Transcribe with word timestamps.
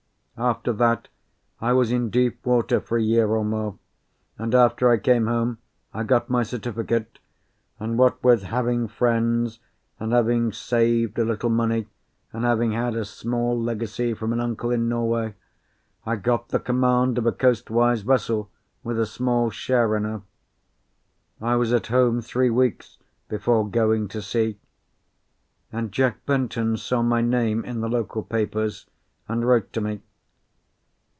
After 0.43 0.73
that 0.73 1.07
I 1.59 1.71
was 1.73 1.91
in 1.91 2.09
deep 2.09 2.43
water 2.47 2.79
for 2.81 2.97
a 2.97 3.01
year 3.03 3.27
or 3.27 3.45
more, 3.45 3.77
and 4.39 4.55
after 4.55 4.89
I 4.89 4.97
came 4.97 5.27
home 5.27 5.59
I 5.93 6.01
got 6.01 6.31
my 6.31 6.41
certificate, 6.41 7.19
and 7.79 7.95
what 7.95 8.23
with 8.23 8.41
having 8.41 8.87
friends 8.87 9.59
and 9.99 10.11
having 10.11 10.51
saved 10.51 11.19
a 11.19 11.25
little 11.25 11.51
money, 11.51 11.89
and 12.33 12.43
having 12.43 12.71
had 12.71 12.95
a 12.95 13.05
small 13.05 13.55
legacy 13.55 14.15
from 14.15 14.33
an 14.33 14.39
uncle 14.39 14.71
in 14.71 14.89
Norway, 14.89 15.35
I 16.07 16.15
got 16.15 16.47
the 16.49 16.59
command 16.59 17.19
of 17.19 17.27
a 17.27 17.31
coastwise 17.31 18.01
vessel, 18.01 18.49
with 18.83 18.99
a 18.99 19.05
small 19.05 19.51
share 19.51 19.95
in 19.95 20.05
her. 20.05 20.23
I 21.39 21.55
was 21.55 21.71
at 21.71 21.85
home 21.87 22.19
three 22.19 22.49
weeks 22.49 22.97
before 23.29 23.69
going 23.69 24.07
to 24.07 24.23
sea, 24.23 24.57
and 25.71 25.91
Jack 25.91 26.25
Benton 26.25 26.77
saw 26.77 27.03
my 27.03 27.21
name 27.21 27.63
in 27.63 27.81
the 27.81 27.89
local 27.89 28.23
papers, 28.23 28.87
and 29.27 29.45
wrote 29.45 29.71
to 29.73 29.81
me. 29.81 30.01